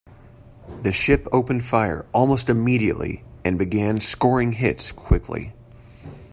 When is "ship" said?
0.91-1.27